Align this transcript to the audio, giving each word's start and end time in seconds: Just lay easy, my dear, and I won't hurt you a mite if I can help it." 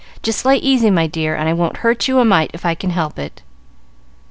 Just 0.23 0.45
lay 0.45 0.55
easy, 0.55 0.89
my 0.89 1.05
dear, 1.05 1.35
and 1.35 1.47
I 1.47 1.53
won't 1.53 1.77
hurt 1.85 2.07
you 2.07 2.17
a 2.17 2.25
mite 2.25 2.49
if 2.55 2.65
I 2.65 2.73
can 2.73 2.89
help 2.89 3.19
it." 3.19 3.43